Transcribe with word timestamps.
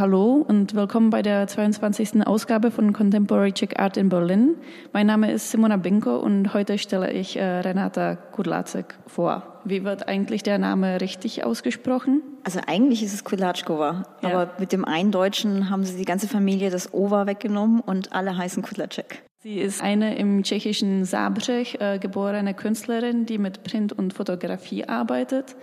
Hallo 0.00 0.44
und 0.48 0.74
willkommen 0.74 1.10
bei 1.10 1.22
der 1.22 1.46
22. 1.46 2.26
Ausgabe 2.26 2.72
von 2.72 2.92
Contemporary 2.92 3.52
Czech 3.52 3.78
Art 3.78 3.96
in 3.96 4.08
Berlin. 4.08 4.56
Mein 4.92 5.06
Name 5.06 5.30
ist 5.30 5.52
Simona 5.52 5.76
Binko 5.76 6.16
und 6.16 6.52
heute 6.52 6.78
stelle 6.78 7.12
ich 7.12 7.36
äh, 7.36 7.44
Renata 7.60 8.16
Kudlacek 8.16 8.96
vor. 9.06 9.60
Wie 9.64 9.84
wird 9.84 10.08
eigentlich 10.08 10.42
der 10.42 10.58
Name 10.58 11.00
richtig 11.00 11.44
ausgesprochen? 11.44 12.22
Also 12.42 12.60
eigentlich 12.66 13.04
ist 13.04 13.14
es 13.14 13.22
Kudlatschkova, 13.22 14.02
ja. 14.22 14.28
aber 14.28 14.50
mit 14.58 14.72
dem 14.72 14.84
Eindeutschen 14.84 15.70
haben 15.70 15.84
sie 15.84 15.96
die 15.96 16.04
ganze 16.04 16.26
Familie 16.26 16.70
das 16.70 16.92
Ova 16.92 17.26
weggenommen 17.26 17.80
und 17.80 18.12
alle 18.12 18.36
heißen 18.36 18.62
Kudlacek. 18.62 19.22
Sie 19.44 19.58
ist 19.58 19.82
eine 19.82 20.16
im 20.16 20.42
tschechischen 20.42 21.04
Zábřeh 21.04 21.78
äh, 21.78 21.98
geborene 21.98 22.54
Künstlerin, 22.54 23.26
die 23.26 23.36
mit 23.36 23.62
Print 23.62 23.92
und 23.92 24.14
Fotografie 24.14 24.86
arbeitet. 24.86 25.54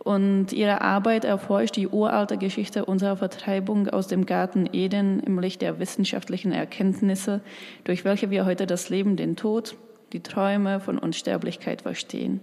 Und 0.00 0.52
ihre 0.52 0.82
Arbeit 0.82 1.24
erforscht 1.24 1.76
die 1.76 1.88
uralte 1.88 2.36
Geschichte 2.36 2.84
unserer 2.84 3.16
Vertreibung 3.16 3.88
aus 3.88 4.06
dem 4.06 4.26
Garten 4.26 4.68
Eden 4.70 5.20
im 5.20 5.38
Licht 5.38 5.62
der 5.62 5.78
wissenschaftlichen 5.78 6.52
Erkenntnisse, 6.52 7.40
durch 7.84 8.04
welche 8.04 8.28
wir 8.28 8.44
heute 8.44 8.66
das 8.66 8.90
Leben, 8.90 9.16
den 9.16 9.34
Tod, 9.34 9.76
die 10.12 10.22
Träume 10.22 10.78
von 10.80 10.98
Unsterblichkeit 10.98 11.80
verstehen. 11.80 12.40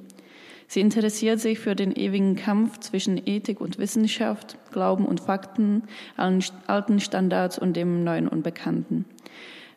Sie 0.65 0.81
interessiert 0.81 1.39
sich 1.39 1.59
für 1.59 1.75
den 1.75 1.91
ewigen 1.91 2.35
Kampf 2.35 2.79
zwischen 2.79 3.21
Ethik 3.23 3.61
und 3.61 3.77
Wissenschaft, 3.77 4.57
Glauben 4.71 5.05
und 5.05 5.19
Fakten, 5.19 5.83
alten 6.17 6.99
Standards 6.99 7.59
und 7.59 7.75
dem 7.77 8.03
Neuen 8.03 8.27
und 8.27 8.41
Bekannten. 8.41 9.05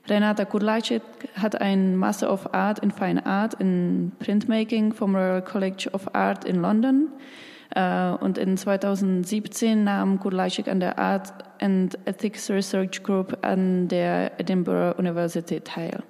Renata 0.08 0.44
Kudlacek 0.44 1.02
hat 1.34 1.60
ein 1.60 1.96
Master 1.96 2.32
of 2.32 2.52
Art 2.52 2.80
in 2.80 2.90
Fine 2.90 3.24
Art 3.24 3.54
in 3.54 4.12
Printmaking 4.18 4.92
vom 4.92 5.14
Royal 5.14 5.42
College 5.42 5.88
of 5.92 6.14
Art 6.14 6.44
in 6.44 6.60
London. 6.60 7.08
Äh, 7.74 8.10
und 8.10 8.36
in 8.36 8.56
2017 8.56 9.84
nahm 9.84 10.18
Kudlacek 10.18 10.68
an 10.68 10.80
der 10.80 10.98
Art 10.98 11.32
and 11.60 11.96
Ethics 12.04 12.50
Research 12.50 13.02
Group 13.02 13.38
an 13.42 13.88
der 13.88 14.38
Edinburgh 14.40 14.98
University 14.98 15.60
teil. 15.60 16.02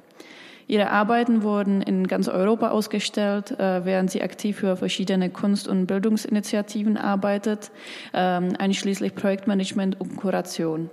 Ihre 0.67 0.91
Arbeiten 0.91 1.43
wurden 1.43 1.83
in 1.83 2.07
ganz 2.07 2.29
Europa 2.29 2.71
ausgestellt, 2.71 3.53
äh, 3.59 3.85
während 3.85 4.11
sie 4.11 4.23
aktiv 4.23 4.59
für 4.59 4.77
verschiedene 4.77 5.31
Kunst- 5.31 5.69
und 5.69 5.87
Bildungsinitiativen 5.87 6.97
arbeitet, 6.97 7.71
ähm, 8.15 8.55
einschließlich 8.59 9.15
Projektmanagement 9.15 10.01
und 10.01 10.17
Kuration. 10.17 10.91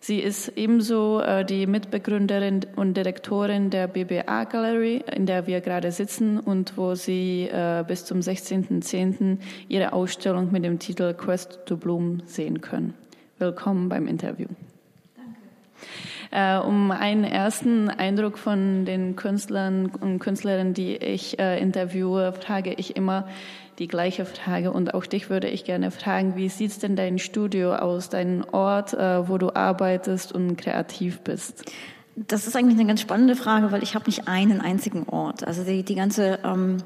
Sie 0.00 0.20
ist 0.20 0.52
ebenso 0.56 1.20
äh, 1.20 1.44
die 1.44 1.66
Mitbegründerin 1.66 2.60
und 2.76 2.96
Direktorin 2.96 3.70
der 3.70 3.88
BBA 3.88 4.44
Gallery, 4.44 5.02
in 5.12 5.26
der 5.26 5.46
wir 5.46 5.60
gerade 5.60 5.90
sitzen 5.90 6.38
und 6.38 6.76
wo 6.76 6.94
sie 6.94 7.48
äh, 7.50 7.84
bis 7.86 8.04
zum 8.04 8.20
16.10. 8.20 9.38
ihre 9.68 9.92
Ausstellung 9.92 10.52
mit 10.52 10.64
dem 10.64 10.78
Titel 10.78 11.12
Quest 11.14 11.60
to 11.66 11.76
Bloom 11.76 12.22
sehen 12.26 12.60
können. 12.60 12.94
Willkommen 13.38 13.88
beim 13.88 14.06
Interview. 14.06 14.46
Äh, 16.30 16.58
um 16.58 16.90
einen 16.90 17.24
ersten 17.24 17.88
Eindruck 17.88 18.38
von 18.38 18.84
den 18.84 19.16
Künstlern 19.16 19.86
und 19.86 20.18
Künstlerinnen, 20.18 20.74
die 20.74 20.96
ich 20.96 21.38
äh, 21.38 21.60
interviewe, 21.60 22.32
frage 22.32 22.74
ich 22.74 22.96
immer, 22.96 23.26
die 23.78 23.88
gleiche 23.88 24.24
Frage. 24.24 24.72
Und 24.72 24.94
auch 24.94 25.06
dich 25.06 25.30
würde 25.30 25.48
ich 25.48 25.64
gerne 25.64 25.90
fragen, 25.90 26.36
wie 26.36 26.48
sieht 26.48 26.82
denn 26.82 26.96
dein 26.96 27.18
Studio 27.18 27.74
aus, 27.74 28.08
dein 28.08 28.44
Ort, 28.50 28.94
äh, 28.94 29.28
wo 29.28 29.38
du 29.38 29.54
arbeitest 29.54 30.32
und 30.32 30.56
kreativ 30.56 31.20
bist? 31.20 31.70
Das 32.16 32.46
ist 32.46 32.56
eigentlich 32.56 32.78
eine 32.78 32.88
ganz 32.88 33.02
spannende 33.02 33.36
Frage, 33.36 33.72
weil 33.72 33.82
ich 33.82 33.94
habe 33.94 34.06
nicht 34.06 34.26
einen 34.26 34.60
einzigen 34.60 35.06
Ort. 35.08 35.46
Also 35.46 35.64
die, 35.64 35.82
die 35.82 35.94
ganze 35.94 36.38
ähm 36.44 36.78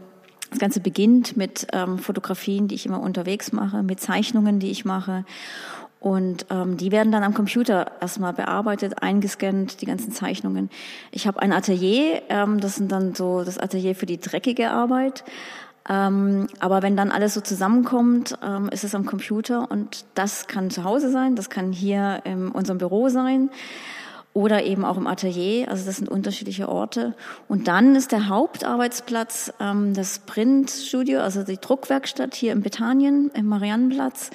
das 0.50 0.58
Ganze 0.58 0.80
beginnt 0.80 1.36
mit 1.36 1.68
ähm, 1.72 1.98
Fotografien, 1.98 2.66
die 2.66 2.74
ich 2.74 2.84
immer 2.84 3.00
unterwegs 3.00 3.52
mache, 3.52 3.82
mit 3.82 4.00
Zeichnungen, 4.00 4.58
die 4.58 4.70
ich 4.70 4.84
mache. 4.84 5.24
Und 6.00 6.46
ähm, 6.48 6.78
die 6.78 6.92
werden 6.92 7.12
dann 7.12 7.22
am 7.22 7.34
Computer 7.34 7.92
erstmal 8.00 8.32
bearbeitet, 8.32 9.02
eingescannt, 9.02 9.82
die 9.82 9.86
ganzen 9.86 10.12
Zeichnungen. 10.12 10.70
Ich 11.10 11.26
habe 11.26 11.40
ein 11.42 11.52
Atelier, 11.52 12.22
ähm, 12.30 12.58
das 12.58 12.76
sind 12.76 12.90
dann 12.90 13.14
so 13.14 13.44
das 13.44 13.58
Atelier 13.58 13.94
für 13.94 14.06
die 14.06 14.18
dreckige 14.18 14.70
Arbeit. 14.70 15.24
Ähm, 15.88 16.46
aber 16.58 16.82
wenn 16.82 16.96
dann 16.96 17.10
alles 17.10 17.34
so 17.34 17.42
zusammenkommt, 17.42 18.38
ähm, 18.42 18.70
ist 18.70 18.84
es 18.84 18.94
am 18.94 19.04
Computer 19.04 19.70
und 19.70 20.06
das 20.14 20.46
kann 20.46 20.70
zu 20.70 20.84
Hause 20.84 21.10
sein, 21.10 21.36
das 21.36 21.50
kann 21.50 21.72
hier 21.72 22.22
in 22.24 22.48
unserem 22.48 22.78
Büro 22.78 23.08
sein 23.08 23.50
oder 24.32 24.62
eben 24.62 24.84
auch 24.84 24.96
im 24.96 25.06
Atelier. 25.06 25.68
Also 25.68 25.84
das 25.84 25.96
sind 25.96 26.08
unterschiedliche 26.08 26.68
Orte. 26.68 27.14
Und 27.48 27.66
dann 27.68 27.96
ist 27.96 28.12
der 28.12 28.28
Hauptarbeitsplatz 28.28 29.52
ähm, 29.60 29.92
das 29.94 30.20
Printstudio, 30.20 31.20
also 31.20 31.42
die 31.42 31.58
Druckwerkstatt 31.58 32.34
hier 32.34 32.52
in 32.52 32.62
Bethanien, 32.62 33.30
im 33.34 33.46
Mariannenplatz. 33.46 34.30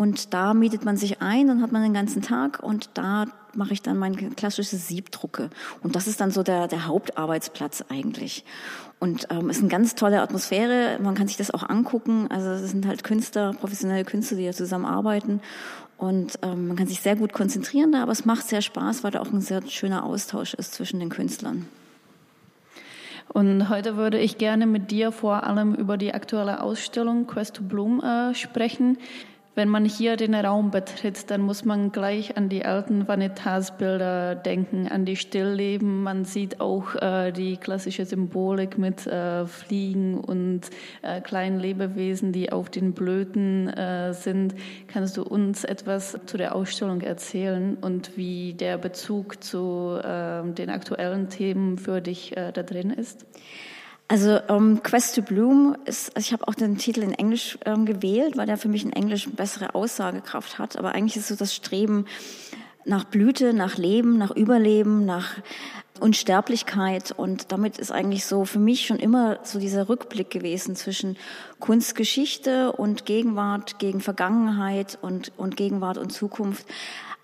Und 0.00 0.32
da 0.32 0.54
mietet 0.54 0.86
man 0.86 0.96
sich 0.96 1.20
ein, 1.20 1.46
dann 1.46 1.60
hat 1.60 1.72
man 1.72 1.82
den 1.82 1.92
ganzen 1.92 2.22
Tag 2.22 2.62
und 2.62 2.88
da 2.94 3.26
mache 3.54 3.74
ich 3.74 3.82
dann 3.82 3.98
mein 3.98 4.34
klassisches 4.34 4.88
Siebdrucke. 4.88 5.50
Und 5.82 5.94
das 5.94 6.06
ist 6.06 6.22
dann 6.22 6.30
so 6.30 6.42
der, 6.42 6.68
der 6.68 6.86
Hauptarbeitsplatz 6.86 7.84
eigentlich. 7.90 8.46
Und 8.98 9.26
ähm, 9.28 9.50
ist 9.50 9.60
eine 9.60 9.68
ganz 9.68 9.96
tolle 9.96 10.22
Atmosphäre. 10.22 10.98
Man 11.02 11.14
kann 11.14 11.28
sich 11.28 11.36
das 11.36 11.50
auch 11.50 11.68
angucken. 11.68 12.28
Also 12.30 12.48
das 12.48 12.70
sind 12.70 12.86
halt 12.86 13.04
Künstler, 13.04 13.52
professionelle 13.52 14.06
Künstler, 14.06 14.38
die 14.38 14.46
da 14.46 14.52
zusammenarbeiten. 14.52 15.42
Und 15.98 16.38
ähm, 16.40 16.68
man 16.68 16.78
kann 16.78 16.86
sich 16.86 17.02
sehr 17.02 17.16
gut 17.16 17.34
konzentrieren 17.34 17.92
da, 17.92 18.02
aber 18.02 18.12
es 18.12 18.24
macht 18.24 18.48
sehr 18.48 18.62
Spaß, 18.62 19.04
weil 19.04 19.10
da 19.10 19.20
auch 19.20 19.30
ein 19.30 19.42
sehr 19.42 19.60
schöner 19.68 20.04
Austausch 20.04 20.54
ist 20.54 20.72
zwischen 20.72 20.98
den 20.98 21.10
Künstlern. 21.10 21.66
Und 23.28 23.68
heute 23.68 23.98
würde 23.98 24.18
ich 24.18 24.38
gerne 24.38 24.66
mit 24.66 24.90
dir 24.90 25.12
vor 25.12 25.44
allem 25.44 25.74
über 25.74 25.98
die 25.98 26.14
aktuelle 26.14 26.62
Ausstellung 26.62 27.26
Quest 27.26 27.56
to 27.56 27.62
Bloom 27.62 28.00
äh, 28.00 28.34
sprechen. 28.34 28.96
Wenn 29.56 29.68
man 29.68 29.84
hier 29.84 30.16
den 30.16 30.36
Raum 30.36 30.70
betritt, 30.70 31.28
dann 31.28 31.40
muss 31.40 31.64
man 31.64 31.90
gleich 31.90 32.36
an 32.36 32.48
die 32.48 32.64
alten 32.64 33.08
Vanitas-Bilder 33.08 34.36
denken, 34.36 34.86
an 34.86 35.04
die 35.04 35.16
Stillleben. 35.16 36.04
Man 36.04 36.24
sieht 36.24 36.60
auch 36.60 36.94
äh, 36.94 37.32
die 37.32 37.56
klassische 37.56 38.04
Symbolik 38.04 38.78
mit 38.78 39.08
äh, 39.08 39.46
Fliegen 39.46 40.18
und 40.18 40.70
äh, 41.02 41.20
kleinen 41.20 41.58
Lebewesen, 41.58 42.30
die 42.30 42.52
auf 42.52 42.70
den 42.70 42.92
Blöten 42.92 43.68
äh, 43.68 44.14
sind. 44.14 44.54
Kannst 44.86 45.16
du 45.16 45.24
uns 45.24 45.64
etwas 45.64 46.16
zu 46.26 46.36
der 46.36 46.54
Ausstellung 46.54 47.00
erzählen 47.00 47.76
und 47.80 48.16
wie 48.16 48.54
der 48.54 48.78
Bezug 48.78 49.42
zu 49.42 49.98
ähm, 50.04 50.54
den 50.54 50.70
aktuellen 50.70 51.28
Themen 51.28 51.76
für 51.76 52.00
dich 52.00 52.36
äh, 52.36 52.52
da 52.52 52.62
drin 52.62 52.90
ist? 52.90 53.26
Also 54.10 54.40
um, 54.48 54.72
ähm, 54.72 54.82
Quest 54.82 55.14
to 55.14 55.22
Bloom 55.22 55.76
ist, 55.84 56.16
also 56.16 56.26
ich 56.26 56.32
habe 56.32 56.48
auch 56.48 56.54
den 56.54 56.78
Titel 56.78 57.00
in 57.00 57.12
Englisch 57.12 57.56
ähm, 57.64 57.86
gewählt, 57.86 58.36
weil 58.36 58.46
der 58.46 58.58
für 58.58 58.66
mich 58.66 58.82
in 58.82 58.92
Englisch 58.92 59.28
bessere 59.30 59.76
Aussagekraft 59.76 60.58
hat. 60.58 60.76
Aber 60.76 60.90
eigentlich 60.90 61.16
ist 61.16 61.28
so 61.28 61.36
das 61.36 61.54
Streben 61.54 62.06
nach 62.84 63.04
Blüte, 63.04 63.52
nach 63.52 63.78
Leben, 63.78 64.18
nach 64.18 64.32
Überleben, 64.32 65.06
nach 65.06 65.36
Unsterblichkeit. 66.00 67.12
Und 67.12 67.52
damit 67.52 67.78
ist 67.78 67.92
eigentlich 67.92 68.26
so 68.26 68.44
für 68.44 68.58
mich 68.58 68.84
schon 68.84 68.98
immer 68.98 69.38
so 69.44 69.60
dieser 69.60 69.88
Rückblick 69.88 70.28
gewesen 70.28 70.74
zwischen 70.74 71.16
Kunstgeschichte 71.60 72.72
und 72.72 73.06
Gegenwart 73.06 73.78
gegen 73.78 74.00
Vergangenheit 74.00 74.98
und, 75.02 75.30
und 75.36 75.56
Gegenwart 75.56 75.98
und 75.98 76.10
Zukunft. 76.10 76.66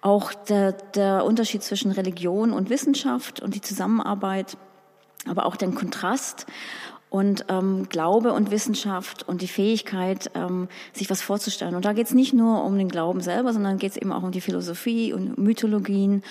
Auch 0.03 0.32
der, 0.32 0.70
der 0.70 1.24
Unterschied 1.24 1.64
zwischen 1.64 1.91
Religion 1.91 2.53
und 2.53 2.70
Wissenschaft 2.70 3.41
und 3.41 3.56
die 3.56 3.60
Zusammenarbeit 3.60 4.56
aber 5.28 5.47
auch 5.47 5.56
den 5.56 5.75
Kontrast 5.75 6.47
und 7.09 7.47
ähm, 7.48 7.88
Glaube 7.88 8.32
und 8.32 8.50
Wissenschaft 8.50 9.26
und 9.28 9.41
die 9.41 9.48
Fähigkeit, 9.48 10.31
ähm, 10.34 10.69
sich 10.92 11.09
was 11.09 11.22
vorzustellen. 11.22 11.75
Und 11.75 11.84
da 11.84 11.92
geht 11.92 12.06
es 12.06 12.14
nicht 12.14 12.34
nur 12.34 12.64
um 12.64 12.76
den 12.76 12.88
Glauben 12.88 13.20
selber, 13.20 13.53
sondern 13.53 13.78
geht 13.78 13.92
es 13.92 13.97
eben 13.97 14.12
auch 14.12 14.22
um 14.22 14.32
die 14.32 14.41
Philosophie 14.41 15.12
und 15.12 15.38
Mythologien 15.38 16.22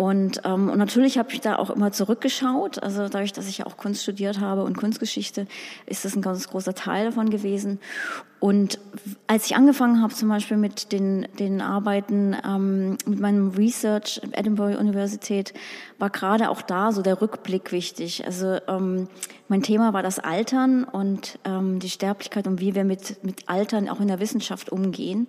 und, 0.00 0.40
ähm, 0.46 0.70
und 0.70 0.78
natürlich 0.78 1.18
habe 1.18 1.30
ich 1.30 1.42
da 1.42 1.56
auch 1.56 1.68
immer 1.68 1.92
zurückgeschaut. 1.92 2.82
Also 2.82 3.10
dadurch, 3.10 3.34
dass 3.34 3.46
ich 3.48 3.58
ja 3.58 3.66
auch 3.66 3.76
Kunst 3.76 4.02
studiert 4.02 4.40
habe 4.40 4.64
und 4.64 4.74
Kunstgeschichte, 4.78 5.46
ist 5.84 6.06
das 6.06 6.16
ein 6.16 6.22
ganz 6.22 6.48
großer 6.48 6.74
Teil 6.74 7.04
davon 7.04 7.28
gewesen. 7.28 7.80
Und 8.38 8.78
als 9.26 9.44
ich 9.44 9.56
angefangen 9.56 10.00
habe, 10.00 10.14
zum 10.14 10.30
Beispiel 10.30 10.56
mit 10.56 10.92
den, 10.92 11.28
den 11.38 11.60
Arbeiten, 11.60 12.34
ähm, 12.42 12.96
mit 13.04 13.20
meinem 13.20 13.50
Research 13.50 14.22
at 14.24 14.38
Edinburgh 14.38 14.78
Universität, 14.78 15.52
war 15.98 16.08
gerade 16.08 16.48
auch 16.48 16.62
da 16.62 16.92
so 16.92 17.02
der 17.02 17.20
Rückblick 17.20 17.70
wichtig. 17.70 18.24
Also 18.24 18.56
ähm, 18.68 19.06
mein 19.48 19.62
Thema 19.62 19.92
war 19.92 20.02
das 20.02 20.18
Altern 20.18 20.84
und 20.84 21.38
ähm, 21.44 21.78
die 21.78 21.90
Sterblichkeit 21.90 22.46
und 22.46 22.58
wie 22.58 22.74
wir 22.74 22.84
mit, 22.84 23.22
mit 23.22 23.50
Altern 23.50 23.90
auch 23.90 24.00
in 24.00 24.08
der 24.08 24.18
Wissenschaft 24.18 24.72
umgehen 24.72 25.28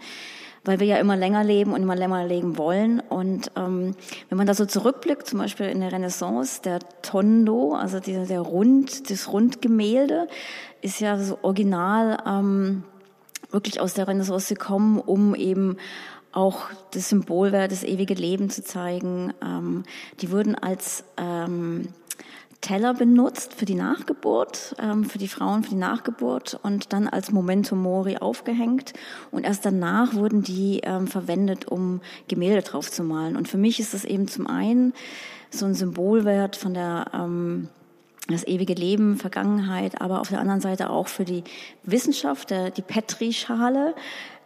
weil 0.63 0.79
wir 0.79 0.87
ja 0.87 0.97
immer 0.97 1.15
länger 1.15 1.43
leben 1.43 1.73
und 1.73 1.81
immer 1.81 1.95
länger 1.95 2.25
leben 2.25 2.57
wollen. 2.57 2.99
Und 2.99 3.51
ähm, 3.55 3.95
wenn 4.29 4.37
man 4.37 4.47
da 4.47 4.53
so 4.53 4.65
zurückblickt, 4.65 5.25
zum 5.25 5.39
Beispiel 5.39 5.67
in 5.67 5.81
der 5.81 5.91
Renaissance, 5.91 6.61
der 6.61 6.79
Tondo, 7.01 7.73
also 7.73 7.99
dieser, 7.99 8.25
der 8.25 8.41
Rund, 8.41 9.09
das 9.09 9.31
Rundgemälde, 9.31 10.27
ist 10.81 10.99
ja 10.99 11.17
so 11.17 11.39
original 11.41 12.17
ähm, 12.27 12.83
wirklich 13.49 13.79
aus 13.79 13.93
der 13.93 14.07
Renaissance 14.07 14.53
gekommen, 14.53 14.99
um 14.99 15.35
eben 15.35 15.77
auch 16.31 16.69
das 16.91 17.09
Symbolwert, 17.09 17.71
das 17.71 17.83
ewige 17.83 18.13
Leben 18.13 18.49
zu 18.49 18.63
zeigen. 18.63 19.33
Ähm, 19.43 19.83
die 20.21 20.31
wurden 20.31 20.55
als 20.55 21.03
ähm, 21.17 21.89
Teller 22.61 22.93
benutzt 22.93 23.53
für 23.55 23.65
die 23.65 23.75
Nachgeburt, 23.75 24.75
ähm, 24.79 25.03
für 25.03 25.17
die 25.17 25.27
Frauen 25.27 25.63
für 25.63 25.71
die 25.71 25.75
Nachgeburt 25.75 26.59
und 26.61 26.93
dann 26.93 27.07
als 27.07 27.31
Memento 27.31 27.75
Mori 27.75 28.17
aufgehängt. 28.17 28.93
Und 29.31 29.43
erst 29.43 29.65
danach 29.65 30.13
wurden 30.13 30.43
die 30.43 30.81
ähm, 30.83 31.07
verwendet, 31.07 31.67
um 31.67 32.01
Gemälde 32.27 32.61
drauf 32.61 32.91
zu 32.91 33.03
malen. 33.03 33.35
Und 33.35 33.47
für 33.47 33.57
mich 33.57 33.79
ist 33.79 33.93
das 33.95 34.05
eben 34.05 34.27
zum 34.27 34.47
einen 34.47 34.93
so 35.49 35.65
ein 35.65 35.73
Symbolwert 35.73 36.55
von 36.55 36.73
der 36.75 37.07
ähm, 37.13 37.67
das 38.29 38.47
ewige 38.47 38.75
Leben, 38.75 39.17
Vergangenheit, 39.17 39.99
aber 39.99 40.21
auf 40.21 40.29
der 40.29 40.39
anderen 40.39 40.61
Seite 40.61 40.91
auch 40.91 41.07
für 41.07 41.25
die 41.25 41.43
Wissenschaft, 41.83 42.51
die 42.51 42.81
Petri-Schale. 42.81 43.95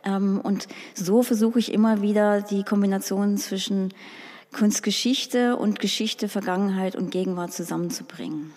Und 0.05 0.67
so 0.95 1.21
versuche 1.21 1.59
ich 1.59 1.73
immer 1.73 2.01
wieder 2.01 2.41
die 2.41 2.63
Kombination 2.63 3.37
zwischen 3.37 3.93
Kunstgeschichte 4.55 5.57
und 5.57 5.81
Geschichte, 5.81 6.29
Vergangenheit 6.29 6.95
und 6.95 7.11
Gegenwart 7.11 7.51
zusammenzubringen. 7.51 8.53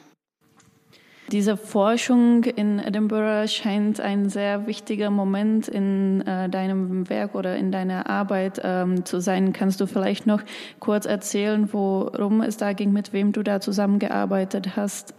Diese 1.32 1.56
Forschung 1.56 2.44
in 2.44 2.78
Edinburgh 2.78 3.48
scheint 3.48 4.00
ein 4.00 4.30
sehr 4.30 4.68
wichtiger 4.68 5.10
Moment 5.10 5.66
in 5.66 6.20
äh, 6.22 6.48
deinem 6.48 7.10
Werk 7.10 7.34
oder 7.34 7.56
in 7.56 7.72
deiner 7.72 8.08
Arbeit 8.08 8.60
ähm, 8.62 9.04
zu 9.04 9.20
sein. 9.20 9.52
Kannst 9.52 9.80
du 9.80 9.86
vielleicht 9.86 10.24
noch 10.24 10.40
kurz 10.78 11.04
erzählen, 11.04 11.68
worum 11.72 12.42
es 12.42 12.56
da 12.56 12.72
ging, 12.72 12.92
mit 12.92 13.12
wem 13.12 13.32
du 13.32 13.42
da 13.42 13.60
zusammengearbeitet 13.60 14.76
hast? 14.76 15.12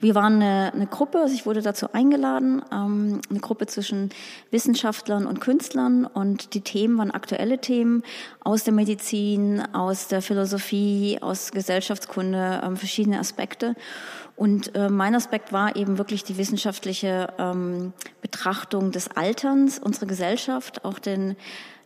Wir 0.00 0.14
waren 0.14 0.36
eine, 0.36 0.72
eine 0.72 0.86
Gruppe, 0.86 1.18
also 1.18 1.34
ich 1.34 1.46
wurde 1.46 1.62
dazu 1.62 1.92
eingeladen, 1.92 2.62
ähm, 2.72 3.20
eine 3.28 3.40
Gruppe 3.40 3.66
zwischen 3.66 4.10
Wissenschaftlern 4.50 5.26
und 5.26 5.40
Künstlern 5.40 6.06
und 6.06 6.54
die 6.54 6.60
Themen 6.60 6.98
waren 6.98 7.10
aktuelle 7.10 7.58
Themen 7.58 8.02
aus 8.40 8.64
der 8.64 8.74
Medizin, 8.74 9.62
aus 9.74 10.08
der 10.08 10.22
Philosophie, 10.22 11.18
aus 11.20 11.50
Gesellschaftskunde, 11.52 12.62
ähm, 12.64 12.76
verschiedene 12.76 13.18
Aspekte. 13.18 13.74
Und 14.36 14.74
äh, 14.74 14.90
mein 14.90 15.14
Aspekt 15.14 15.52
war 15.52 15.76
eben 15.76 15.96
wirklich 15.96 16.22
die 16.22 16.36
wissenschaftliche 16.36 17.32
ähm, 17.38 17.94
Betrachtung 18.20 18.92
des 18.92 19.08
Alterns 19.16 19.78
unserer 19.78 20.06
Gesellschaft, 20.06 20.84
auch 20.84 20.98
den, 20.98 21.36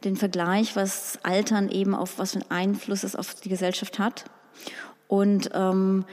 den 0.02 0.16
Vergleich, 0.16 0.74
was 0.74 1.20
Altern 1.22 1.68
eben 1.68 1.94
auf 1.94 2.18
was 2.18 2.32
für 2.32 2.40
einen 2.40 2.50
Einfluss 2.50 3.04
es 3.04 3.14
auf 3.14 3.34
die 3.36 3.48
Gesellschaft 3.48 4.00
hat. 4.00 4.24
Und 5.06 5.50
ähm, 5.54 6.04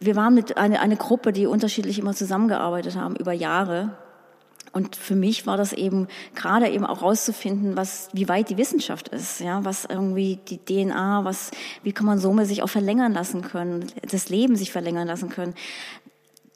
wir 0.00 0.16
waren 0.16 0.34
mit 0.34 0.56
eine, 0.56 0.80
eine 0.80 0.96
Gruppe, 0.96 1.32
die 1.32 1.46
unterschiedlich 1.46 1.98
immer 1.98 2.14
zusammengearbeitet 2.14 2.96
haben 2.96 3.16
über 3.16 3.32
Jahre 3.32 3.96
und 4.72 4.94
für 4.94 5.16
mich 5.16 5.46
war 5.46 5.56
das 5.56 5.72
eben 5.72 6.06
gerade 6.34 6.68
eben 6.68 6.86
auch 6.86 7.02
rauszufinden, 7.02 7.76
was, 7.76 8.08
wie 8.12 8.28
weit 8.28 8.50
die 8.50 8.56
Wissenschaft 8.56 9.08
ist, 9.08 9.40
ja, 9.40 9.64
was 9.64 9.84
irgendwie 9.84 10.38
die 10.48 10.58
DNA, 10.58 11.24
was, 11.24 11.50
wie 11.82 11.92
kann 11.92 12.06
man 12.06 12.18
somit 12.18 12.46
sich 12.46 12.62
auch 12.62 12.68
verlängern 12.68 13.12
lassen 13.12 13.42
können, 13.42 13.86
das 14.08 14.28
Leben 14.28 14.54
sich 14.54 14.70
verlängern 14.70 15.08
lassen 15.08 15.28
können. 15.28 15.54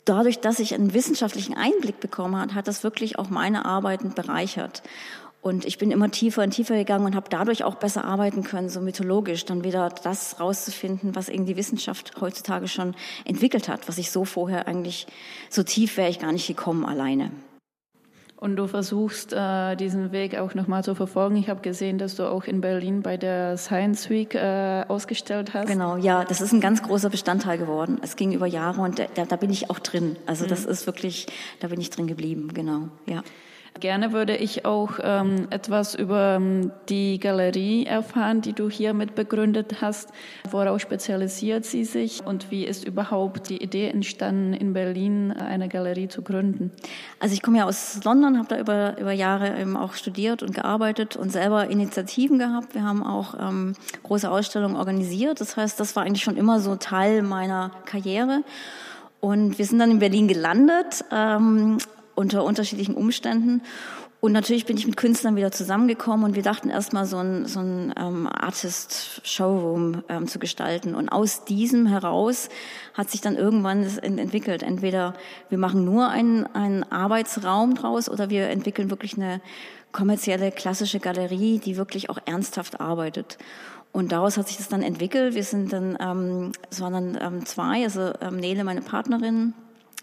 Dadurch, 0.04 0.40
dass 0.40 0.60
ich 0.60 0.74
einen 0.74 0.94
wissenschaftlichen 0.94 1.56
Einblick 1.56 1.98
bekommen 1.98 2.40
hat, 2.40 2.54
hat 2.54 2.68
das 2.68 2.84
wirklich 2.84 3.18
auch 3.18 3.30
meine 3.30 3.64
Arbeiten 3.64 4.14
bereichert. 4.14 4.82
Und 5.44 5.66
ich 5.66 5.76
bin 5.76 5.90
immer 5.90 6.10
tiefer 6.10 6.42
und 6.42 6.52
tiefer 6.52 6.74
gegangen 6.74 7.04
und 7.04 7.14
habe 7.14 7.26
dadurch 7.28 7.64
auch 7.64 7.74
besser 7.74 8.02
arbeiten 8.06 8.44
können, 8.44 8.70
so 8.70 8.80
mythologisch, 8.80 9.44
dann 9.44 9.62
wieder 9.62 9.90
das 9.90 10.40
rauszufinden, 10.40 11.14
was 11.14 11.28
irgendwie 11.28 11.52
die 11.52 11.58
Wissenschaft 11.58 12.12
heutzutage 12.18 12.66
schon 12.66 12.94
entwickelt 13.26 13.68
hat, 13.68 13.86
was 13.86 13.98
ich 13.98 14.10
so 14.10 14.24
vorher 14.24 14.66
eigentlich, 14.66 15.06
so 15.50 15.62
tief 15.62 15.98
wäre 15.98 16.08
ich 16.08 16.18
gar 16.18 16.32
nicht 16.32 16.46
gekommen 16.46 16.86
alleine. 16.86 17.30
Und 18.36 18.56
du 18.56 18.66
versuchst 18.66 19.34
äh, 19.34 19.76
diesen 19.76 20.12
Weg 20.12 20.34
auch 20.38 20.54
nochmal 20.54 20.82
zu 20.82 20.94
verfolgen. 20.94 21.36
Ich 21.36 21.50
habe 21.50 21.60
gesehen, 21.60 21.98
dass 21.98 22.14
du 22.16 22.24
auch 22.24 22.44
in 22.44 22.62
Berlin 22.62 23.02
bei 23.02 23.18
der 23.18 23.58
Science 23.58 24.08
Week 24.08 24.34
äh, 24.34 24.84
ausgestellt 24.88 25.52
hast. 25.52 25.66
Genau, 25.66 25.98
ja, 25.98 26.24
das 26.24 26.40
ist 26.40 26.54
ein 26.54 26.62
ganz 26.62 26.82
großer 26.82 27.10
Bestandteil 27.10 27.58
geworden. 27.58 27.98
Es 28.00 28.16
ging 28.16 28.32
über 28.32 28.46
Jahre 28.46 28.80
und 28.80 28.98
da, 28.98 29.26
da 29.26 29.36
bin 29.36 29.50
ich 29.50 29.68
auch 29.68 29.78
drin. 29.78 30.16
Also 30.24 30.46
mhm. 30.46 30.48
das 30.48 30.64
ist 30.64 30.86
wirklich, 30.86 31.26
da 31.60 31.68
bin 31.68 31.82
ich 31.82 31.90
drin 31.90 32.06
geblieben, 32.06 32.48
genau, 32.54 32.88
ja. 33.04 33.22
Gerne 33.80 34.12
würde 34.12 34.36
ich 34.36 34.64
auch 34.64 34.92
ähm, 35.02 35.48
etwas 35.50 35.96
über 35.96 36.36
ähm, 36.36 36.70
die 36.88 37.18
Galerie 37.18 37.86
erfahren, 37.86 38.40
die 38.40 38.52
du 38.52 38.70
hier 38.70 38.94
mit 38.94 39.16
begründet 39.16 39.80
hast. 39.80 40.10
Worauf 40.48 40.80
spezialisiert 40.80 41.64
sie 41.64 41.84
sich 41.84 42.24
und 42.24 42.52
wie 42.52 42.64
ist 42.64 42.86
überhaupt 42.86 43.48
die 43.48 43.60
Idee 43.60 43.88
entstanden, 43.88 44.54
in 44.54 44.74
Berlin 44.74 45.32
eine 45.32 45.68
Galerie 45.68 46.06
zu 46.06 46.22
gründen? 46.22 46.70
Also 47.18 47.34
ich 47.34 47.42
komme 47.42 47.58
ja 47.58 47.64
aus 47.64 48.02
London, 48.04 48.38
habe 48.38 48.48
da 48.48 48.58
über, 48.60 48.96
über 48.98 49.12
Jahre 49.12 49.60
eben 49.60 49.76
auch 49.76 49.94
studiert 49.94 50.44
und 50.44 50.54
gearbeitet 50.54 51.16
und 51.16 51.30
selber 51.30 51.68
Initiativen 51.68 52.38
gehabt. 52.38 52.74
Wir 52.74 52.84
haben 52.84 53.02
auch 53.02 53.34
ähm, 53.40 53.74
große 54.04 54.30
Ausstellungen 54.30 54.76
organisiert. 54.76 55.40
Das 55.40 55.56
heißt, 55.56 55.80
das 55.80 55.96
war 55.96 56.04
eigentlich 56.04 56.22
schon 56.22 56.36
immer 56.36 56.60
so 56.60 56.76
Teil 56.76 57.22
meiner 57.22 57.72
Karriere. 57.86 58.44
Und 59.20 59.58
wir 59.58 59.64
sind 59.64 59.78
dann 59.78 59.90
in 59.90 59.98
Berlin 59.98 60.28
gelandet 60.28 61.04
ähm, 61.10 61.78
unter 62.14 62.44
unterschiedlichen 62.44 62.94
Umständen. 62.94 63.62
Und 64.24 64.32
natürlich 64.32 64.64
bin 64.64 64.78
ich 64.78 64.86
mit 64.86 64.96
Künstlern 64.96 65.36
wieder 65.36 65.52
zusammengekommen 65.52 66.24
und 66.24 66.34
wir 66.34 66.42
dachten 66.42 66.70
erstmal 66.70 67.04
so 67.04 67.18
ein, 67.18 67.44
so 67.44 67.60
ein 67.60 67.92
ähm, 67.98 68.26
Artist-Showroom 68.26 70.02
ähm, 70.08 70.26
zu 70.26 70.38
gestalten. 70.38 70.94
Und 70.94 71.10
aus 71.10 71.44
diesem 71.44 71.84
heraus 71.86 72.48
hat 72.94 73.10
sich 73.10 73.20
dann 73.20 73.36
irgendwann 73.36 73.82
das 73.82 73.98
entwickelt. 73.98 74.62
Entweder 74.62 75.12
wir 75.50 75.58
machen 75.58 75.84
nur 75.84 76.08
einen, 76.08 76.46
einen 76.46 76.84
Arbeitsraum 76.84 77.74
draus 77.74 78.08
oder 78.08 78.30
wir 78.30 78.48
entwickeln 78.48 78.88
wirklich 78.88 79.18
eine 79.18 79.42
kommerzielle, 79.92 80.50
klassische 80.52 81.00
Galerie, 81.00 81.58
die 81.58 81.76
wirklich 81.76 82.08
auch 82.08 82.18
ernsthaft 82.24 82.80
arbeitet. 82.80 83.36
Und 83.92 84.10
daraus 84.10 84.38
hat 84.38 84.48
sich 84.48 84.56
das 84.56 84.68
dann 84.68 84.82
entwickelt. 84.82 85.34
Wir 85.34 85.44
sind 85.44 85.70
dann, 85.70 85.98
ähm, 86.00 86.52
es 86.70 86.80
waren 86.80 86.92
dann 86.94 87.18
ähm, 87.20 87.44
zwei, 87.44 87.84
also 87.84 88.12
ähm, 88.22 88.38
Nele, 88.38 88.64
meine 88.64 88.80
Partnerin, 88.80 89.52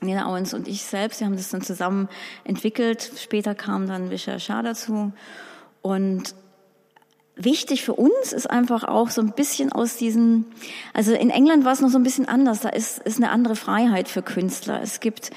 Nina 0.03 0.27
Owens 0.27 0.55
und 0.55 0.67
ich 0.67 0.81
selbst, 0.81 1.19
wir 1.19 1.27
haben 1.27 1.37
das 1.37 1.49
dann 1.49 1.61
zusammen 1.61 2.09
entwickelt. 2.43 3.11
Später 3.17 3.53
kam 3.53 3.87
dann 3.87 4.09
Visha 4.09 4.39
Shah 4.39 4.63
dazu. 4.63 5.13
Und 5.83 6.33
wichtig 7.35 7.83
für 7.83 7.93
uns 7.93 8.33
ist 8.33 8.49
einfach 8.49 8.83
auch 8.83 9.11
so 9.11 9.21
ein 9.21 9.33
bisschen 9.33 9.71
aus 9.71 9.97
diesen, 9.97 10.45
also 10.93 11.13
in 11.13 11.29
England 11.29 11.65
war 11.65 11.73
es 11.73 11.81
noch 11.81 11.89
so 11.89 11.99
ein 11.99 12.03
bisschen 12.03 12.27
anders. 12.27 12.61
Da 12.61 12.69
ist, 12.69 12.97
ist 12.99 13.17
eine 13.17 13.29
andere 13.29 13.55
Freiheit 13.55 14.07
für 14.07 14.23
Künstler. 14.23 14.81
Es 14.81 15.01
gibt, 15.01 15.29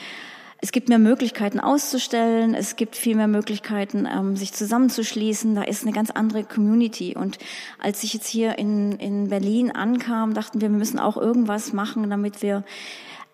es 0.63 0.73
gibt 0.73 0.89
mehr 0.89 0.99
Möglichkeiten 0.99 1.61
auszustellen. 1.61 2.55
Es 2.55 2.77
gibt 2.77 2.97
viel 2.97 3.17
mehr 3.17 3.29
Möglichkeiten, 3.29 4.09
ähm, 4.11 4.35
sich 4.35 4.55
zusammenzuschließen. 4.55 5.55
Da 5.55 5.63
ist 5.63 5.83
eine 5.83 5.93
ganz 5.93 6.11
andere 6.11 6.43
Community. 6.43 7.15
Und 7.15 7.37
als 7.79 8.03
ich 8.03 8.15
jetzt 8.15 8.29
hier 8.29 8.59
in, 8.59 8.93
in 8.93 9.29
Berlin 9.29 9.73
ankam, 9.73 10.33
dachten 10.33 10.63
wir, 10.63 10.71
wir 10.71 10.79
müssen 10.79 10.99
auch 10.99 11.19
irgendwas 11.19 11.75
machen, 11.75 12.09
damit 12.09 12.41
wir 12.41 12.65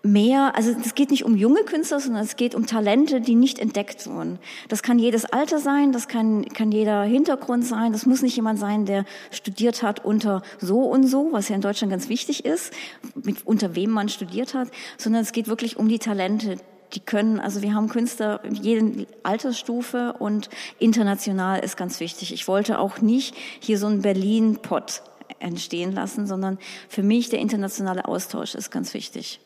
mehr, 0.02 0.56
also 0.56 0.70
es 0.70 0.94
geht 0.94 1.11
nicht 1.11 1.25
um 1.25 1.37
junge 1.37 1.62
Künstler, 1.64 2.00
sondern 2.00 2.23
es 2.23 2.37
geht 2.37 2.55
um 2.55 2.67
Talente, 2.67 3.20
die 3.20 3.35
nicht 3.35 3.58
entdeckt 3.58 4.06
wurden. 4.06 4.38
Das 4.69 4.82
kann 4.82 4.99
jedes 4.99 5.26
Alter 5.26 5.59
sein, 5.59 5.92
das 5.92 6.09
kann, 6.09 6.47
kann 6.47 6.73
jeder 6.73 7.02
Hintergrund 7.02 7.66
sein, 7.66 7.92
das 7.92 8.07
muss 8.07 8.23
nicht 8.23 8.37
jemand 8.37 8.59
sein, 8.59 8.87
der 8.87 9.04
studiert 9.30 9.83
hat 9.83 10.04
unter 10.04 10.42
so 10.59 10.80
und 10.80 11.07
so, 11.07 11.28
was 11.33 11.49
ja 11.49 11.57
in 11.57 11.61
Deutschland 11.61 11.90
ganz 11.90 12.09
wichtig 12.09 12.45
ist, 12.45 12.73
mit, 13.14 13.47
unter 13.47 13.75
wem 13.75 13.90
man 13.90 14.09
studiert 14.09 14.54
hat, 14.54 14.69
sondern 14.97 15.23
es 15.23 15.33
geht 15.33 15.49
wirklich 15.49 15.76
um 15.76 15.88
die 15.88 15.99
Talente, 15.99 16.57
die 16.95 17.00
können, 17.00 17.38
also 17.38 17.62
wir 17.62 17.75
haben 17.75 17.88
Künstler 17.88 18.42
in 18.45 18.54
jeder 18.54 19.07
Altersstufe 19.23 20.14
und 20.19 20.49
international 20.78 21.61
ist 21.61 21.76
ganz 21.76 22.00
wichtig. 22.00 22.33
Ich 22.33 22.49
wollte 22.49 22.78
auch 22.78 23.00
nicht 23.00 23.35
hier 23.61 23.78
so 23.78 23.87
einen 23.87 24.02
Berlin-Pot 24.02 25.02
entstehen 25.38 25.92
lassen, 25.92 26.26
sondern 26.26 26.59
für 26.88 27.02
mich 27.02 27.28
der 27.28 27.38
internationale 27.38 28.07
Austausch 28.07 28.54
ist 28.54 28.71
ganz 28.71 28.92
wichtig. 28.95 29.40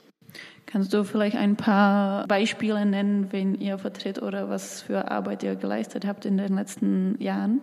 Kannst 0.75 0.93
du 0.93 1.05
vielleicht 1.05 1.37
ein 1.37 1.55
paar 1.55 2.27
Beispiele 2.27 2.85
nennen, 2.85 3.29
wen 3.31 3.55
ihr 3.55 3.79
vertritt 3.79 4.21
oder 4.21 4.49
was 4.49 4.83
für 4.83 5.09
Arbeit 5.09 5.45
ihr 5.45 5.55
geleistet 5.55 6.05
habt 6.05 6.25
in 6.25 6.37
den 6.37 6.57
letzten 6.57 7.15
Jahren? 7.23 7.61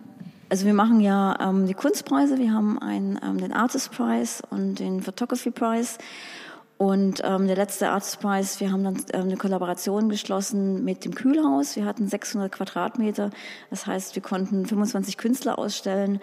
Also 0.48 0.64
wir 0.64 0.72
machen 0.72 0.98
ja 0.98 1.36
ähm, 1.38 1.66
die 1.66 1.74
Kunstpreise. 1.74 2.38
Wir 2.38 2.54
haben 2.54 2.78
einen, 2.78 3.20
ähm, 3.22 3.36
den 3.36 3.52
Artist 3.52 3.92
Prize 3.92 4.42
und 4.48 4.78
den 4.78 5.02
Photography 5.02 5.50
Prize. 5.50 5.98
Und 6.82 7.22
ähm, 7.22 7.46
der 7.46 7.54
letzte 7.54 7.86
Prize, 8.20 8.58
wir 8.58 8.72
haben 8.72 8.82
dann 8.82 8.96
ähm, 9.12 9.22
eine 9.26 9.36
Kollaboration 9.36 10.08
geschlossen 10.08 10.82
mit 10.82 11.04
dem 11.04 11.14
Kühlhaus. 11.14 11.76
Wir 11.76 11.84
hatten 11.84 12.08
600 12.08 12.50
Quadratmeter. 12.50 13.30
Das 13.70 13.86
heißt, 13.86 14.16
wir 14.16 14.22
konnten 14.24 14.66
25 14.66 15.16
Künstler 15.16 15.60
ausstellen 15.60 16.20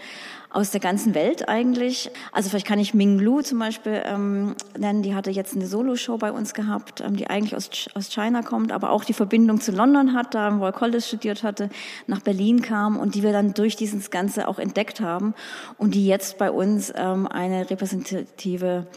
aus 0.50 0.72
der 0.72 0.82
ganzen 0.82 1.16
Welt 1.16 1.48
eigentlich. 1.48 2.12
Also 2.34 2.50
vielleicht 2.50 2.68
kann 2.68 2.78
ich 2.78 2.94
Ming 2.94 3.20
Lu 3.20 3.42
zum 3.42 3.58
Beispiel 3.60 4.02
ähm, 4.04 4.54
nennen. 4.78 5.02
Die 5.02 5.16
hatte 5.16 5.32
jetzt 5.32 5.56
eine 5.56 5.66
Solo-Show 5.66 6.18
bei 6.18 6.34
uns 6.34 6.54
gehabt, 6.54 7.00
ähm, 7.00 7.16
die 7.16 7.30
eigentlich 7.30 7.56
aus, 7.56 7.70
aus 7.94 8.10
China 8.10 8.42
kommt, 8.42 8.74
aber 8.74 8.90
auch 8.90 9.06
die 9.06 9.14
Verbindung 9.14 9.62
zu 9.62 9.72
London 9.72 10.14
hat, 10.14 10.36
da 10.36 10.50
im 10.50 10.60
Royal 10.60 10.74
College 10.74 11.02
studiert 11.02 11.42
hatte, 11.42 11.70
nach 12.06 12.20
Berlin 12.20 12.62
kam 12.62 12.98
und 12.98 13.16
die 13.16 13.24
wir 13.24 13.32
dann 13.32 13.54
durch 13.54 13.78
dieses 13.78 14.12
Ganze 14.12 14.46
auch 14.50 14.60
entdeckt 14.60 15.00
haben 15.00 15.36
und 15.78 15.96
die 15.96 16.06
jetzt 16.06 16.38
bei 16.38 16.52
uns 16.52 16.92
ähm, 16.98 17.28
eine 17.28 17.70
repräsentative 17.70 18.88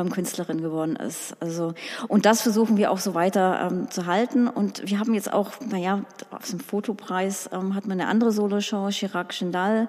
ähm, 0.00 0.10
Künstlerin 0.10 0.62
geworden 0.62 0.96
ist. 0.96 1.36
Also 1.40 1.74
und 2.08 2.26
das 2.26 2.42
versuchen 2.42 2.76
wir 2.76 2.90
auch 2.90 2.98
so 2.98 3.14
weiter 3.14 3.68
ähm, 3.70 3.90
zu 3.90 4.06
halten. 4.06 4.48
Und 4.48 4.88
wir 4.88 4.98
haben 4.98 5.14
jetzt 5.14 5.32
auch, 5.32 5.52
naja, 5.60 6.02
auf 6.30 6.48
dem 6.48 6.60
Fotopreis 6.60 7.50
ähm, 7.52 7.74
hat 7.74 7.86
man 7.86 8.00
eine 8.00 8.08
andere 8.08 8.32
Soloshow, 8.32 8.88
Chirac 8.90 9.34
Schindal 9.34 9.88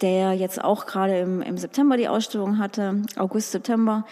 der 0.00 0.32
jetzt 0.32 0.62
auch 0.62 0.86
gerade 0.86 1.18
im, 1.18 1.42
im 1.42 1.56
September 1.56 1.96
die 1.96 2.08
Ausstellung 2.08 2.58
hatte, 2.58 3.02
August, 3.16 3.52
September. 3.52 4.04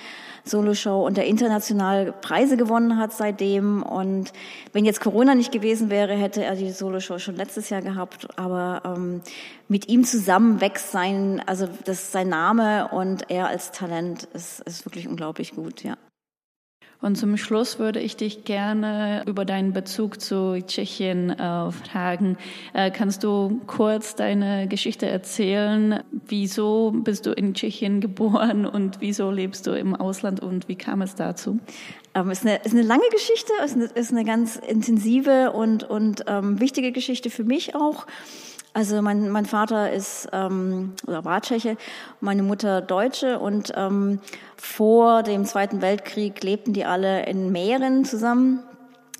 Soloshow 0.44 1.06
und 1.06 1.16
der 1.16 1.26
international 1.26 2.12
Preise 2.12 2.56
gewonnen 2.56 2.96
hat 2.96 3.12
seitdem. 3.12 3.82
Und 3.82 4.32
wenn 4.72 4.84
jetzt 4.84 5.00
Corona 5.00 5.34
nicht 5.34 5.52
gewesen 5.52 5.90
wäre, 5.90 6.14
hätte 6.14 6.44
er 6.44 6.56
die 6.56 6.70
Soloshow 6.70 7.18
schon 7.18 7.36
letztes 7.36 7.70
Jahr 7.70 7.82
gehabt. 7.82 8.28
Aber 8.38 8.82
ähm, 8.84 9.20
mit 9.68 9.88
ihm 9.88 10.04
zusammen 10.04 10.60
wächst 10.60 10.92
sein, 10.92 11.42
also 11.46 11.68
das 11.84 12.12
sein 12.12 12.28
Name 12.28 12.88
und 12.88 13.30
er 13.30 13.48
als 13.48 13.70
Talent 13.72 14.24
ist, 14.32 14.60
ist 14.60 14.84
wirklich 14.84 15.08
unglaublich 15.08 15.54
gut, 15.54 15.82
ja. 15.82 15.96
Und 17.02 17.16
zum 17.16 17.38
Schluss 17.38 17.78
würde 17.78 17.98
ich 17.98 18.16
dich 18.16 18.44
gerne 18.44 19.22
über 19.26 19.46
deinen 19.46 19.72
Bezug 19.72 20.20
zu 20.20 20.60
Tschechien 20.60 21.30
äh, 21.30 21.72
fragen. 21.72 22.36
Äh, 22.74 22.90
kannst 22.90 23.24
du 23.24 23.62
kurz 23.66 24.16
deine 24.16 24.68
Geschichte 24.68 25.06
erzählen? 25.06 26.02
Wieso 26.10 26.92
bist 26.92 27.24
du 27.24 27.32
in 27.32 27.54
Tschechien 27.54 28.02
geboren 28.02 28.66
und 28.66 29.00
wieso 29.00 29.30
lebst 29.30 29.66
du 29.66 29.70
im 29.70 29.96
Ausland 29.96 30.40
und 30.40 30.68
wie 30.68 30.76
kam 30.76 31.00
es 31.00 31.14
dazu? 31.14 31.58
Ähm, 32.14 32.30
ist, 32.30 32.44
eine, 32.44 32.56
ist 32.56 32.72
eine 32.72 32.82
lange 32.82 33.08
Geschichte, 33.12 33.52
ist 33.64 33.76
eine, 33.76 33.84
ist 33.84 34.12
eine 34.12 34.24
ganz 34.24 34.56
intensive 34.56 35.52
und, 35.52 35.84
und 35.84 36.24
ähm, 36.26 36.60
wichtige 36.60 36.92
Geschichte 36.92 37.30
für 37.30 37.44
mich 37.44 37.74
auch. 37.74 38.06
Also 38.72 39.02
mein, 39.02 39.30
mein 39.30 39.46
Vater 39.46 39.92
ist 39.92 40.28
ähm, 40.32 40.92
oder 41.06 41.24
war 41.24 41.40
Tscheche, 41.42 41.76
meine 42.20 42.44
Mutter 42.44 42.80
Deutsche 42.80 43.40
und 43.40 43.72
ähm, 43.76 44.20
vor 44.56 45.24
dem 45.24 45.44
Zweiten 45.44 45.82
Weltkrieg 45.82 46.42
lebten 46.42 46.72
die 46.72 46.84
alle 46.84 47.26
in 47.26 47.50
Mähren 47.50 48.04
zusammen. 48.04 48.62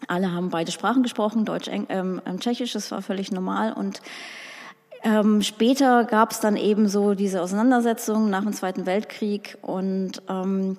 Alle 0.06 0.32
haben 0.32 0.50
beide 0.50 0.70
Sprachen 0.70 1.02
gesprochen, 1.02 1.44
Deutsch, 1.44 1.68
ähm, 1.70 2.22
Tschechisch, 2.38 2.72
das 2.72 2.90
war 2.90 3.02
völlig 3.02 3.32
normal 3.32 3.72
und 3.72 4.00
ähm, 5.02 5.42
später 5.42 6.04
gab 6.04 6.30
es 6.30 6.40
dann 6.40 6.56
eben 6.56 6.88
so 6.88 7.14
diese 7.14 7.40
Auseinandersetzung 7.40 8.28
nach 8.28 8.42
dem 8.42 8.52
Zweiten 8.52 8.86
Weltkrieg 8.86 9.56
und 9.62 10.22
ähm, 10.28 10.76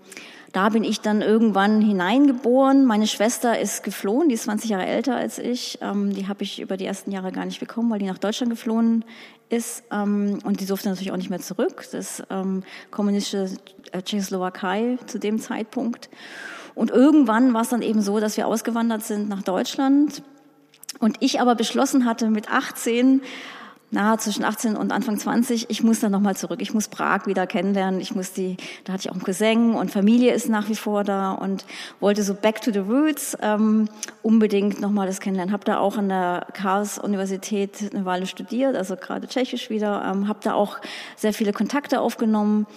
da 0.53 0.69
bin 0.69 0.83
ich 0.83 1.01
dann 1.01 1.21
irgendwann 1.21 1.81
hineingeboren. 1.81 2.85
Meine 2.85 3.07
Schwester 3.07 3.59
ist 3.59 3.83
geflohen, 3.83 4.27
die 4.29 4.35
ist 4.35 4.43
20 4.43 4.69
Jahre 4.69 4.85
älter 4.85 5.15
als 5.15 5.39
ich. 5.39 5.79
Ähm, 5.81 6.13
die 6.13 6.27
habe 6.27 6.43
ich 6.43 6.59
über 6.59 6.77
die 6.77 6.85
ersten 6.85 7.11
Jahre 7.11 7.31
gar 7.31 7.45
nicht 7.45 7.59
bekommen, 7.59 7.89
weil 7.89 7.99
die 7.99 8.05
nach 8.05 8.17
Deutschland 8.17 8.51
geflohen 8.51 9.05
ist. 9.49 9.83
Ähm, 9.91 10.39
und 10.43 10.59
die 10.59 10.65
durfte 10.65 10.89
natürlich 10.89 11.11
auch 11.11 11.17
nicht 11.17 11.29
mehr 11.29 11.39
zurück. 11.39 11.85
Das 11.91 12.23
ähm, 12.29 12.63
kommunistische 12.89 13.55
äh, 13.91 14.01
Tschechoslowakei 14.01 14.97
zu 15.07 15.19
dem 15.19 15.39
Zeitpunkt. 15.39 16.09
Und 16.75 16.91
irgendwann 16.91 17.53
war 17.53 17.61
es 17.61 17.69
dann 17.69 17.81
eben 17.81 18.01
so, 18.01 18.19
dass 18.19 18.37
wir 18.37 18.47
ausgewandert 18.47 19.03
sind 19.03 19.29
nach 19.29 19.43
Deutschland. 19.43 20.23
Und 20.99 21.17
ich 21.19 21.39
aber 21.39 21.55
beschlossen 21.55 22.05
hatte 22.05 22.29
mit 22.29 22.51
18, 22.51 23.21
na, 23.93 24.17
zwischen 24.17 24.45
18 24.45 24.77
und 24.77 24.93
Anfang 24.93 25.19
20, 25.19 25.69
ich 25.69 25.83
muss 25.83 25.99
da 25.99 26.07
nochmal 26.07 26.37
zurück. 26.37 26.61
Ich 26.61 26.73
muss 26.73 26.87
Prag 26.87 27.27
wieder 27.27 27.45
kennenlernen. 27.45 27.99
Ich 27.99 28.15
muss 28.15 28.31
die, 28.31 28.55
da 28.85 28.93
hatte 28.93 29.01
ich 29.01 29.09
auch 29.09 29.15
einen 29.15 29.23
Cousin 29.23 29.73
und 29.73 29.91
Familie 29.91 30.33
ist 30.33 30.47
nach 30.47 30.69
wie 30.69 30.75
vor 30.75 31.03
da 31.03 31.33
und 31.33 31.65
wollte 31.99 32.23
so 32.23 32.33
back 32.33 32.61
to 32.61 32.71
the 32.71 32.79
roots 32.79 33.37
ähm, 33.41 33.89
unbedingt 34.23 34.79
nochmal 34.79 35.07
das 35.07 35.19
kennenlernen. 35.19 35.53
Hab 35.53 35.65
da 35.65 35.77
auch 35.79 35.97
an 35.97 36.07
der 36.07 36.47
Chaos-Universität 36.53 37.93
eine 37.93 38.05
Weile 38.05 38.27
studiert, 38.27 38.77
also 38.77 38.95
gerade 38.95 39.27
Tschechisch 39.27 39.69
wieder. 39.69 40.09
Ähm, 40.09 40.29
hab 40.29 40.39
da 40.39 40.53
auch 40.53 40.77
sehr 41.17 41.33
viele 41.33 41.51
Kontakte 41.51 41.99
aufgenommen. 41.99 42.67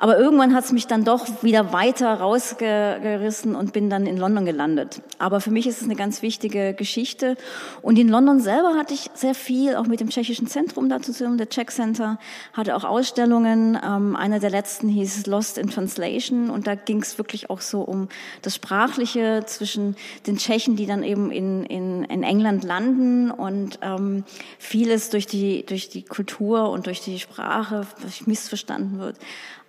Aber 0.00 0.16
irgendwann 0.16 0.54
hat 0.54 0.64
es 0.64 0.70
mich 0.70 0.86
dann 0.86 1.02
doch 1.02 1.42
wieder 1.42 1.72
weiter 1.72 2.14
rausgerissen 2.20 3.56
und 3.56 3.72
bin 3.72 3.90
dann 3.90 4.06
in 4.06 4.16
London 4.16 4.44
gelandet. 4.44 5.02
Aber 5.18 5.40
für 5.40 5.50
mich 5.50 5.66
ist 5.66 5.78
es 5.78 5.84
eine 5.84 5.96
ganz 5.96 6.22
wichtige 6.22 6.72
Geschichte. 6.72 7.36
Und 7.82 7.98
in 7.98 8.08
London 8.08 8.38
selber 8.38 8.74
hatte 8.78 8.94
ich 8.94 9.10
sehr 9.14 9.34
viel, 9.34 9.74
auch 9.74 9.86
mit 9.86 9.98
dem 9.98 10.10
tschechischen 10.10 10.46
Zentrum 10.46 10.57
dazu 10.88 11.12
zu 11.12 11.36
der 11.36 11.48
Czech 11.48 11.70
Center, 11.70 12.18
hatte 12.52 12.76
auch 12.76 12.84
Ausstellungen. 12.84 13.78
Ähm, 13.82 14.16
einer 14.16 14.40
der 14.40 14.50
letzten 14.50 14.88
hieß 14.88 15.26
Lost 15.26 15.58
in 15.58 15.70
Translation 15.70 16.50
und 16.50 16.66
da 16.66 16.74
ging 16.74 17.02
es 17.02 17.18
wirklich 17.18 17.50
auch 17.50 17.60
so 17.60 17.82
um 17.82 18.08
das 18.42 18.54
Sprachliche 18.54 19.42
zwischen 19.46 19.96
den 20.26 20.38
Tschechen, 20.38 20.76
die 20.76 20.86
dann 20.86 21.02
eben 21.02 21.30
in, 21.30 21.64
in, 21.64 22.04
in 22.04 22.22
England 22.22 22.64
landen 22.64 23.30
und 23.30 23.78
ähm, 23.82 24.24
vieles 24.58 25.10
durch 25.10 25.26
die, 25.26 25.64
durch 25.66 25.88
die 25.88 26.02
Kultur 26.02 26.70
und 26.70 26.86
durch 26.86 27.00
die 27.00 27.18
Sprache 27.18 27.86
missverstanden 28.26 28.98
wird. 28.98 29.16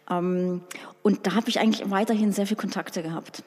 Ähm, 0.09 0.61
und 1.03 1.27
da 1.27 1.35
habe 1.35 1.49
ich 1.49 1.59
eigentlich 1.59 1.89
weiterhin 1.89 2.31
sehr 2.31 2.47
viel 2.47 2.57
Kontakte 2.57 3.03
gehabt. 3.03 3.43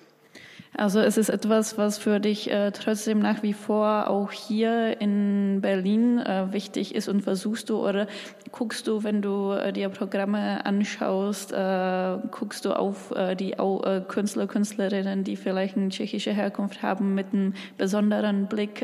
Also 0.75 1.00
es 1.00 1.19
ist 1.19 1.29
etwas, 1.29 1.76
was 1.76 1.99
für 1.99 2.19
dich 2.19 2.50
äh, 2.50 2.71
trotzdem 2.71 3.19
nach 3.19 3.43
wie 3.43 3.52
vor 3.52 4.09
auch 4.09 4.31
hier 4.31 4.99
in 5.02 5.61
Berlin 5.61 6.19
äh, 6.19 6.50
wichtig 6.50 6.95
ist 6.95 7.09
und 7.09 7.21
versuchst 7.21 7.69
du 7.69 7.87
oder 7.87 8.07
guckst 8.52 8.87
du, 8.87 9.02
wenn 9.02 9.21
du 9.21 9.52
äh, 9.52 9.71
dir 9.75 9.91
Programme 9.91 10.64
anschaust, 10.64 11.52
äh, 11.52 12.17
guckst 12.31 12.64
du 12.64 12.73
auf 12.73 13.11
äh, 13.11 13.35
die 13.35 13.52
äh, 13.52 14.00
Künstler, 14.09 14.47
Künstlerinnen, 14.47 15.25
die 15.25 15.37
vielleicht 15.37 15.76
eine 15.76 15.91
tschechische 15.91 16.33
Herkunft 16.33 16.83
haben, 16.83 17.14
mit 17.14 17.35
einem 17.35 17.52
besonderen 17.76 18.47
Blick. 18.47 18.83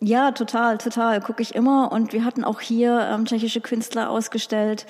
ja, 0.00 0.30
total, 0.32 0.78
total. 0.78 1.20
Gucke 1.20 1.42
ich 1.42 1.54
immer. 1.54 1.90
Und 1.92 2.12
wir 2.12 2.24
hatten 2.24 2.44
auch 2.44 2.60
hier 2.60 3.08
ähm, 3.12 3.24
tschechische 3.24 3.60
Künstler 3.60 4.10
ausgestellt. 4.10 4.86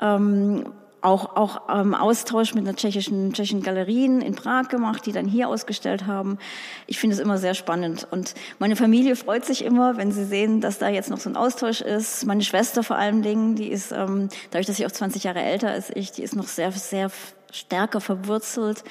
Ähm, 0.00 0.64
auch, 1.02 1.36
auch 1.36 1.62
ähm, 1.68 1.94
Austausch 1.94 2.54
mit 2.54 2.66
einer 2.66 2.76
tschechischen, 2.76 3.32
tschechischen 3.32 3.62
Galerien 3.62 4.20
in 4.20 4.34
Prag 4.34 4.68
gemacht, 4.68 5.06
die 5.06 5.12
dann 5.12 5.26
hier 5.26 5.48
ausgestellt 5.48 6.06
haben. 6.06 6.38
Ich 6.86 6.98
finde 6.98 7.14
es 7.14 7.20
immer 7.20 7.38
sehr 7.38 7.54
spannend. 7.54 8.06
Und 8.10 8.34
meine 8.58 8.76
Familie 8.76 9.16
freut 9.16 9.44
sich 9.44 9.64
immer, 9.64 9.96
wenn 9.96 10.12
sie 10.12 10.24
sehen, 10.24 10.60
dass 10.60 10.78
da 10.78 10.88
jetzt 10.88 11.10
noch 11.10 11.18
so 11.18 11.30
ein 11.30 11.36
Austausch 11.36 11.80
ist. 11.80 12.26
Meine 12.26 12.42
Schwester 12.42 12.82
vor 12.82 12.96
allen 12.96 13.22
Dingen, 13.22 13.56
die 13.56 13.68
ist, 13.68 13.92
ähm, 13.92 14.28
dadurch, 14.50 14.66
dass 14.66 14.76
sie 14.76 14.86
auch 14.86 14.92
20 14.92 15.24
Jahre 15.24 15.40
älter 15.40 15.74
ist 15.74 15.90
ich, 15.94 16.12
die 16.12 16.22
ist 16.22 16.36
noch 16.36 16.48
sehr, 16.48 16.72
sehr 16.72 17.10
stärker 17.52 18.00
verwurzelt 18.00 18.84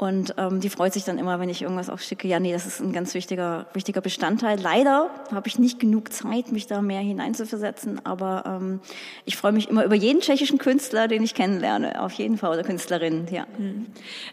und 0.00 0.34
ähm, 0.38 0.60
die 0.60 0.70
freut 0.70 0.94
sich 0.94 1.04
dann 1.04 1.18
immer, 1.18 1.40
wenn 1.40 1.50
ich 1.50 1.60
irgendwas 1.60 1.90
auch 1.90 1.98
schicke. 1.98 2.26
Ja, 2.26 2.40
nee, 2.40 2.54
das 2.54 2.64
ist 2.64 2.80
ein 2.80 2.94
ganz 2.94 3.12
wichtiger, 3.12 3.66
wichtiger 3.74 4.00
Bestandteil. 4.00 4.58
Leider 4.58 5.10
habe 5.30 5.46
ich 5.46 5.58
nicht 5.58 5.78
genug 5.78 6.10
Zeit, 6.10 6.52
mich 6.52 6.66
da 6.66 6.80
mehr 6.80 7.02
hineinzuversetzen, 7.02 8.00
aber 8.06 8.44
ähm, 8.46 8.80
ich 9.26 9.36
freue 9.36 9.52
mich 9.52 9.68
immer 9.68 9.84
über 9.84 9.94
jeden 9.94 10.22
tschechischen 10.22 10.56
Künstler, 10.56 11.06
den 11.06 11.22
ich 11.22 11.34
kennenlerne, 11.34 12.00
auf 12.00 12.12
jeden 12.12 12.38
Fall, 12.38 12.52
oder 12.54 12.62
Künstlerin, 12.62 13.26
ja. 13.30 13.46
Mhm. 13.58 13.86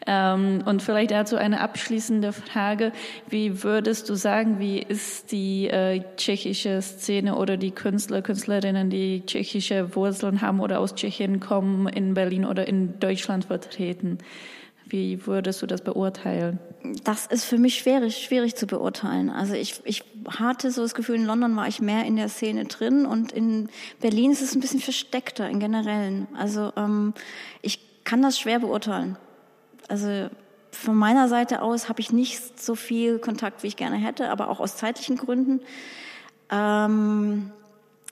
Ähm, 0.06 0.64
und 0.66 0.82
vielleicht 0.82 1.12
dazu 1.12 1.36
eine 1.36 1.60
abschließende 1.60 2.32
Frage. 2.32 2.94
Wie 3.28 3.62
würdest 3.62 4.08
du 4.08 4.16
sagen, 4.16 4.60
wie 4.60 4.80
ist 4.80 5.34
die 5.34 5.68
äh, 5.68 6.02
tschechische 6.16 6.82
Szene 6.82 7.36
oder 7.36 7.58
die 7.58 7.72
Künstler, 7.72 8.22
Künstlerinnen, 8.22 8.90
die 8.90 9.26
tschechische 9.26 9.94
Wurzeln 9.98 10.40
haben 10.40 10.62
oder 10.62 10.80
aus 10.80 10.96
Tschechien 10.96 11.42
kommen, 11.42 11.90
in 11.90 12.14
Berlin 12.14 12.46
oder 12.46 12.70
in 12.70 13.02
Deutschland 13.02 13.44
vertreten? 13.44 14.20
Wie 14.90 15.26
würdest 15.26 15.62
du 15.62 15.68
das 15.68 15.82
beurteilen? 15.82 16.60
Das 17.04 17.26
ist 17.26 17.44
für 17.44 17.58
mich 17.58 17.78
schwierig, 17.78 18.18
schwierig 18.18 18.56
zu 18.56 18.68
beurteilen. 18.68 19.30
Also 19.30 19.54
ich, 19.54 19.82
ich 19.84 20.04
hatte 20.30 20.72
so 20.72 20.82
das 20.82 20.96
Gefühl, 20.96 21.16
in 21.16 21.26
London 21.26 21.56
war 21.56 21.68
ich 21.68 21.82
mehr 21.82 22.06
in 22.06 22.16
der 22.16 22.30
Szene 22.30 22.66
drin 22.66 23.06
und 23.06 23.32
in 23.32 23.70
Berlin 24.00 24.32
ist 24.32 24.42
es 24.42 24.56
ein 24.56 24.62
bisschen 24.62 24.80
versteckter 24.80 25.50
im 25.50 25.60
Generellen. 25.60 26.28
Also 26.38 26.72
ähm, 26.78 27.14
ich 27.62 27.80
kann 28.04 28.22
das 28.22 28.40
schwer 28.40 28.60
beurteilen. 28.60 29.18
Also 29.90 30.30
von 30.72 30.96
meiner 30.96 31.28
Seite 31.28 31.62
aus 31.62 31.90
habe 31.90 32.00
ich 32.00 32.12
nicht 32.12 32.60
so 32.60 32.76
viel 32.76 33.20
Kontakt, 33.20 33.64
wie 33.64 33.68
ich 33.68 33.76
gerne 33.76 33.98
hätte, 33.98 34.30
aber 34.30 34.50
auch 34.50 34.60
aus 34.60 34.78
zeitlichen 34.78 35.18
Gründen. 35.18 35.60
Ähm, 36.50 37.52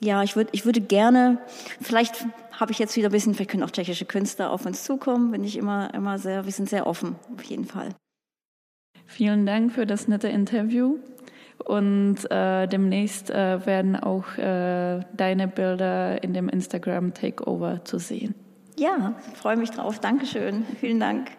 ja, 0.00 0.22
ich 0.22 0.36
würde, 0.36 0.50
ich 0.52 0.66
würde 0.66 0.80
gerne, 0.80 1.38
vielleicht 1.80 2.26
habe 2.56 2.72
ich 2.72 2.78
jetzt 2.78 2.96
wieder 2.96 3.08
ein 3.08 3.12
bisschen, 3.12 3.34
vielleicht 3.34 3.50
können 3.50 3.62
auch 3.62 3.70
tschechische 3.70 4.04
Künstler 4.04 4.50
auf 4.50 4.66
uns 4.66 4.84
zukommen, 4.84 5.30
bin 5.30 5.44
ich 5.44 5.56
immer, 5.56 5.92
immer 5.94 6.18
sehr, 6.18 6.44
wir 6.44 6.52
sind 6.52 6.68
sehr 6.68 6.86
offen, 6.86 7.16
auf 7.34 7.44
jeden 7.44 7.64
Fall. 7.64 7.94
Vielen 9.06 9.46
Dank 9.46 9.72
für 9.72 9.86
das 9.86 10.08
nette 10.08 10.28
Interview. 10.28 10.98
Und 11.64 12.30
äh, 12.30 12.66
demnächst 12.66 13.30
äh, 13.30 13.64
werden 13.64 13.96
auch 13.96 14.36
äh, 14.36 15.00
deine 15.16 15.48
Bilder 15.48 16.22
in 16.22 16.34
dem 16.34 16.48
Instagram 16.48 17.14
Takeover 17.14 17.84
zu 17.84 17.98
sehen. 17.98 18.34
Ja, 18.78 19.14
freue 19.34 19.56
mich 19.56 19.70
drauf. 19.70 19.98
Dankeschön. 20.00 20.66
Vielen 20.80 21.00
Dank. 21.00 21.30